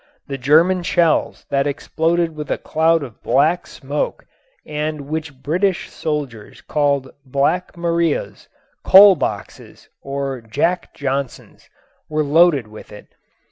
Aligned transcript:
The 0.25 0.39
German 0.39 0.81
shells 0.81 1.45
that 1.51 1.67
exploded 1.67 2.35
with 2.35 2.49
a 2.49 2.57
cloud 2.57 3.03
of 3.03 3.21
black 3.21 3.67
smoke 3.67 4.25
and 4.65 5.01
which 5.01 5.43
British 5.43 5.91
soldiers 5.91 6.59
called 6.61 7.11
"Black 7.23 7.77
Marias," 7.77 8.47
"coal 8.83 9.15
boxes" 9.15 9.89
or 10.01 10.41
"Jack 10.41 10.95
Johnsons" 10.95 11.69
were 12.09 12.23
loaded 12.23 12.65
with 12.67 12.91
it. 12.91 13.09